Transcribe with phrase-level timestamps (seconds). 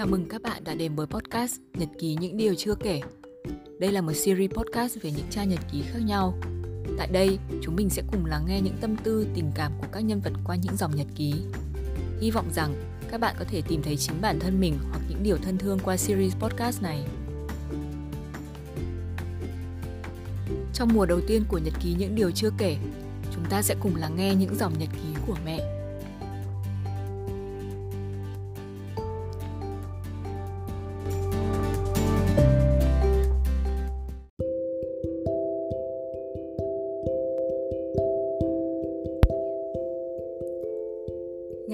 [0.00, 3.00] Chào mừng các bạn đã đến với podcast Nhật ký những điều chưa kể.
[3.80, 6.34] Đây là một series podcast về những trang nhật ký khác nhau.
[6.98, 10.00] Tại đây, chúng mình sẽ cùng lắng nghe những tâm tư, tình cảm của các
[10.00, 11.34] nhân vật qua những dòng nhật ký.
[12.20, 12.74] Hy vọng rằng
[13.10, 15.78] các bạn có thể tìm thấy chính bản thân mình hoặc những điều thân thương
[15.84, 17.04] qua series podcast này.
[20.74, 22.76] Trong mùa đầu tiên của nhật ký những điều chưa kể,
[23.34, 25.79] chúng ta sẽ cùng lắng nghe những dòng nhật ký của mẹ.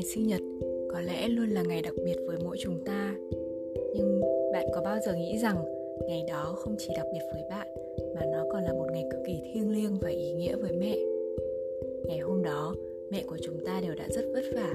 [0.00, 0.40] Ngày sinh nhật
[0.92, 3.14] có lẽ luôn là ngày đặc biệt với mỗi chúng ta.
[3.94, 4.20] Nhưng
[4.52, 5.56] bạn có bao giờ nghĩ rằng
[6.08, 7.66] ngày đó không chỉ đặc biệt với bạn
[8.14, 10.98] mà nó còn là một ngày cực kỳ thiêng liêng và ý nghĩa với mẹ.
[12.06, 12.74] Ngày hôm đó,
[13.10, 14.74] mẹ của chúng ta đều đã rất vất vả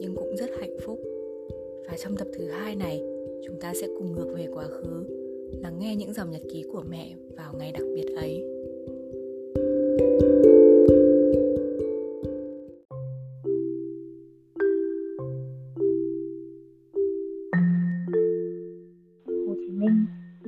[0.00, 0.98] nhưng cũng rất hạnh phúc.
[1.86, 3.02] Và trong tập thứ hai này,
[3.46, 5.04] chúng ta sẽ cùng ngược về quá khứ,
[5.62, 8.44] lắng nghe những dòng nhật ký của mẹ vào ngày đặc biệt ấy.
[10.20, 10.43] Hồ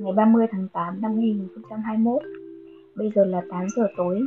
[0.07, 2.21] ngày 30 tháng 8 năm 2021.
[2.95, 4.25] Bây giờ là 8 giờ tối,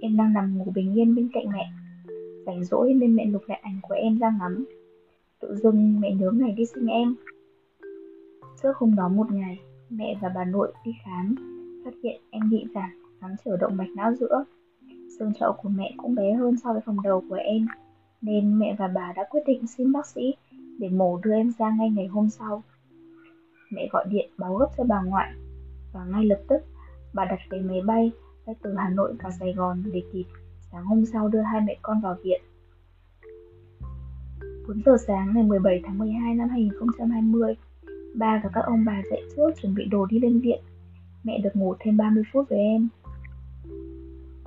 [0.00, 1.70] em đang nằm ngủ bình yên bên cạnh mẹ.
[2.46, 4.64] Rảnh rỗi nên mẹ lục lại ảnh của em ra ngắm.
[5.40, 7.14] Tự dưng mẹ nhớ ngày đi sinh em.
[8.62, 11.34] Trước hôm đó một ngày, mẹ và bà nội đi khám,
[11.84, 14.44] phát hiện em bị giảm sáng trở động mạch não giữa.
[15.18, 17.66] Xương chậu của mẹ cũng bé hơn so với phòng đầu của em,
[18.22, 20.34] nên mẹ và bà đã quyết định xin bác sĩ
[20.78, 22.62] để mổ đưa em ra ngay ngày hôm sau
[23.70, 25.32] mẹ gọi điện báo gấp cho bà ngoại
[25.92, 26.62] và ngay lập tức
[27.14, 28.10] bà đặt vé máy bay
[28.46, 30.24] bay từ Hà Nội vào Sài Gòn để kịp
[30.72, 32.40] sáng hôm sau đưa hai mẹ con vào viện.
[34.68, 37.54] 4 giờ sáng ngày 17 tháng 12 năm 2020,
[38.14, 40.60] ba và các ông bà dậy trước chuẩn bị đồ đi lên viện.
[41.24, 42.88] Mẹ được ngủ thêm 30 phút với em.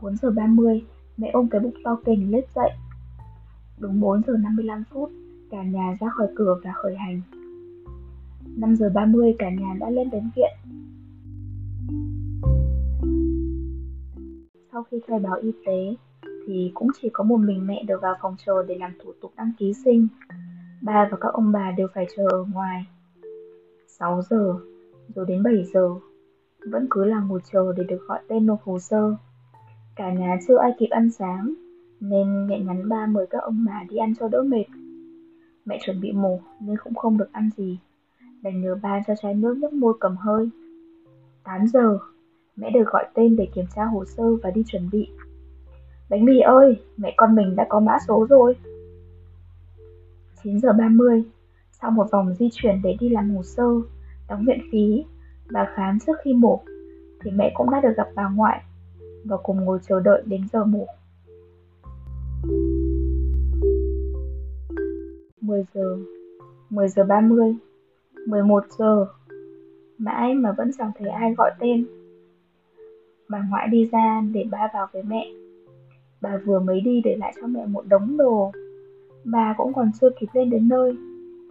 [0.02, 0.84] 4 giờ 30,
[1.18, 2.70] mẹ ôm cái bụng to kình lết dậy.
[3.80, 5.12] Đúng 4 giờ 55 phút,
[5.52, 7.22] cả nhà ra khỏi cửa và khởi hành.
[8.58, 10.52] 5 giờ 30 cả nhà đã lên đến viện.
[14.72, 15.96] Sau khi khai báo y tế
[16.48, 19.32] thì cũng chỉ có một mình mẹ được vào phòng chờ để làm thủ tục
[19.38, 20.08] đăng ký sinh.
[20.82, 22.86] Ba và các ông bà đều phải chờ ở ngoài.
[23.88, 24.56] 6 giờ,
[25.16, 25.90] rồi đến 7 giờ,
[26.72, 29.16] vẫn cứ là ngồi chờ để được gọi tên nộp hồ sơ.
[29.96, 31.54] Cả nhà chưa ai kịp ăn sáng,
[32.00, 34.66] nên mẹ nhắn ba mời các ông bà đi ăn cho đỡ mệt.
[35.66, 37.80] Mẹ chuẩn bị mổ nên cũng không được ăn gì
[38.44, 40.50] đành nhờ ban cho chai nước nhấp môi cầm hơi.
[41.44, 41.98] 8 giờ,
[42.56, 45.10] mẹ được gọi tên để kiểm tra hồ sơ và đi chuẩn bị.
[46.10, 48.56] Bánh mì ơi, mẹ con mình đã có mã số rồi.
[50.44, 51.24] 9 giờ 30,
[51.72, 53.68] sau một vòng di chuyển để đi làm hồ sơ,
[54.30, 55.06] đóng viện phí
[55.46, 56.62] và khám trước khi mổ,
[57.24, 58.62] thì mẹ cũng đã được gặp bà ngoại
[59.26, 60.88] và cùng ngồi chờ đợi đến giờ mổ.
[65.42, 65.98] 10 giờ,
[66.70, 67.56] 10 giờ 30,
[68.28, 69.06] 11 giờ,
[69.98, 71.86] Mãi mà vẫn chẳng thấy ai gọi tên.
[73.30, 75.32] Bà ngoại đi ra để ba vào với mẹ.
[76.22, 78.52] Bà vừa mới đi để lại cho mẹ một đống đồ.
[79.26, 80.96] Bà cũng còn chưa kịp lên đến nơi,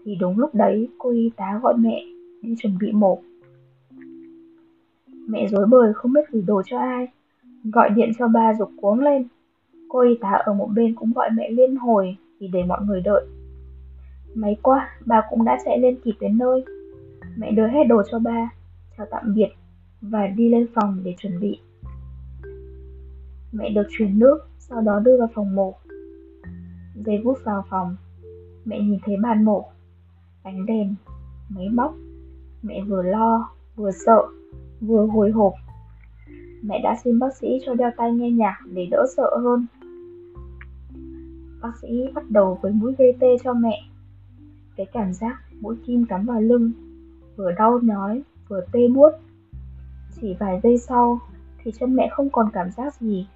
[0.05, 2.05] Thì đúng lúc đấy cô y tá gọi mẹ
[2.43, 3.19] đi chuẩn bị mổ.
[5.29, 7.09] Mẹ dối bời không biết gửi đồ cho ai,
[7.65, 9.29] Gọi điện cho ba rục cuống lên.
[9.89, 13.01] Cô y tá ở một bên cũng gọi mẹ liên hồi Vì để mọi người
[13.01, 13.25] đợi.
[14.35, 16.65] Mấy qua, bà cũng đã chạy lên kịp đến nơi.
[17.37, 18.51] Mẹ đưa hết đồ cho ba,
[18.99, 19.49] chào tạm biệt
[20.01, 21.61] và đi lên phòng để chuẩn bị.
[23.53, 25.75] Mẹ được truyền nước, sau đó đưa vào phòng mổ.
[26.95, 27.97] Giây vút vào phòng,
[28.65, 29.65] mẹ nhìn thấy bàn mổ,
[30.43, 30.95] ánh đèn,
[31.49, 31.95] máy móc.
[32.63, 34.23] Mẹ vừa lo, vừa sợ,
[34.81, 35.55] vừa hồi hộp.
[36.63, 39.67] Mẹ đã xin bác sĩ cho đeo tai nghe nhạc để đỡ sợ hơn.
[41.63, 43.83] Bác sĩ bắt đầu với mũi gây tê cho mẹ
[44.77, 46.73] cái cảm giác mũi kim cắm vào lưng,
[47.37, 49.11] vừa đau nhói, vừa tê buốt.
[50.21, 51.21] Chỉ vài giây sau
[51.59, 53.29] thì chân mẹ không còn cảm giác gì,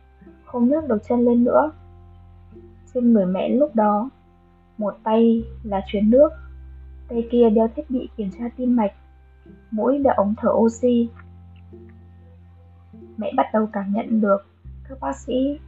[0.45, 1.73] không nhấc được chân lên nữa.
[2.95, 4.11] Trên người mẹ lúc đó,
[4.79, 6.29] một tay là truyền nước,
[7.09, 8.93] tay kia đeo thiết bị kiểm tra tim mạch,
[9.71, 11.09] mũi đeo ống thở oxy.
[13.17, 14.47] Mẹ bắt đầu cảm nhận được
[14.89, 15.59] các bác sĩ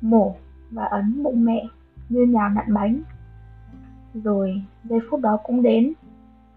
[0.00, 0.36] mổ
[0.70, 1.66] và ấn bụng mẹ
[2.08, 3.02] như nhào nặn bánh
[4.14, 5.92] rồi, giây phút đó cũng đến.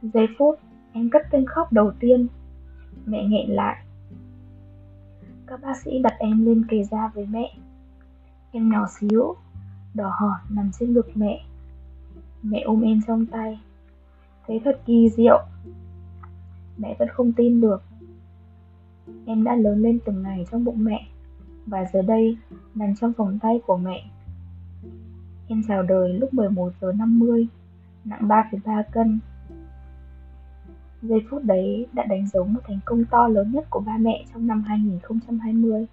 [0.01, 0.59] Giây phút
[0.93, 2.27] em cất tiếng khóc đầu tiên.
[3.05, 3.83] Mẹ nghẹn lại.
[5.47, 7.57] Các bác sĩ đặt em lên kề da với mẹ.
[8.51, 9.35] Em nhỏ xíu,
[9.93, 11.45] Đỏ hòn nằm trên ngực mẹ.
[12.43, 13.59] Mẹ ôm em trong tay.
[14.47, 15.43] Thế thật kỳ diệu.
[16.77, 17.83] Mẹ vẫn không tin được.
[19.25, 21.07] Em đã lớn lên từng ngày trong bụng mẹ.
[21.65, 22.37] Và giờ đây,
[22.75, 24.03] nằm trong vòng tay của mẹ.
[25.49, 27.47] Em chào đời lúc 11 giờ 50,
[28.05, 29.19] nặng 3,3 cân.
[31.01, 34.25] Giây phút đấy đã đánh dấu một thành công to lớn nhất của ba mẹ
[34.33, 35.85] trong năm 2020.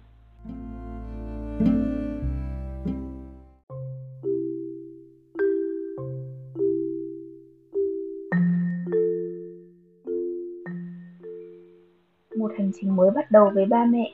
[12.37, 14.11] Một hành trình mới bắt đầu với ba mẹ,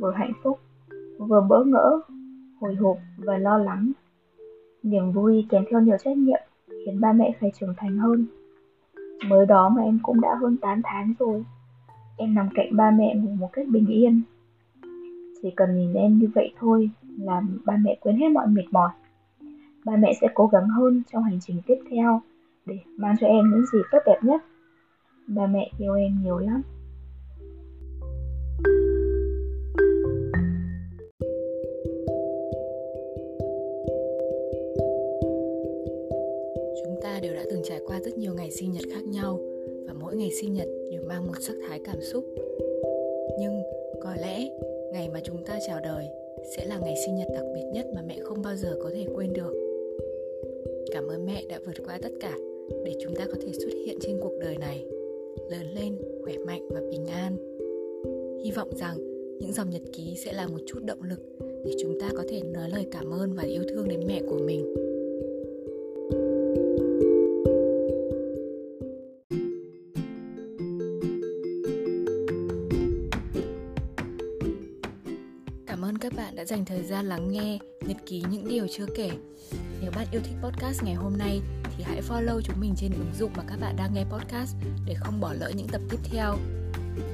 [0.00, 0.58] vừa hạnh phúc,
[1.18, 2.00] vừa bỡ ngỡ,
[2.60, 3.92] hồi hộp và lo lắng.
[4.86, 8.26] Niềm vui kèm theo nhiều trách nhiệm, khiến ba mẹ phải trưởng thành hơn.
[9.26, 11.44] Mới đó mà em cũng đã hơn 8 tháng rồi.
[12.16, 14.22] Em nằm cạnh ba mẹ ngủ một cách bình yên.
[15.42, 18.90] Chỉ cần nhìn em như vậy thôi là ba mẹ quên hết mọi mệt mỏi.
[19.84, 22.22] Ba mẹ sẽ cố gắng hơn trong hành trình tiếp theo
[22.66, 24.44] để mang cho em những gì tốt đẹp nhất.
[25.26, 26.62] Ba mẹ yêu em nhiều lắm.
[37.16, 39.40] Ta đều đã từng trải qua rất nhiều ngày sinh nhật khác nhau
[39.86, 42.24] và mỗi ngày sinh nhật đều mang một sắc thái cảm xúc.
[43.38, 43.62] Nhưng
[44.00, 44.48] có lẽ
[44.92, 46.06] ngày mà chúng ta chào đời
[46.56, 49.06] sẽ là ngày sinh nhật đặc biệt nhất mà mẹ không bao giờ có thể
[49.14, 49.52] quên được.
[50.92, 52.38] Cảm ơn mẹ đã vượt qua tất cả
[52.84, 54.84] để chúng ta có thể xuất hiện trên cuộc đời này,
[55.50, 57.36] lớn lên khỏe mạnh và bình an.
[58.44, 58.96] Hy vọng rằng
[59.40, 61.20] những dòng nhật ký sẽ là một chút động lực
[61.64, 64.38] để chúng ta có thể nói lời cảm ơn và yêu thương đến mẹ của
[64.38, 64.85] mình.
[76.10, 79.10] Các bạn đã dành thời gian lắng nghe nhật ký những điều chưa kể.
[79.80, 81.40] Nếu bạn yêu thích podcast ngày hôm nay
[81.76, 84.56] thì hãy follow chúng mình trên ứng dụng mà các bạn đang nghe podcast
[84.86, 86.36] để không bỏ lỡ những tập tiếp theo.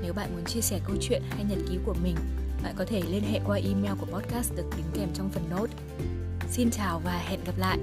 [0.02, 2.16] Nếu bạn muốn chia sẻ câu chuyện hay nhật ký của mình,
[2.62, 5.72] bạn có thể liên hệ qua email của podcast được đính kèm trong phần note.
[6.50, 7.78] Xin chào và hẹn gặp lại!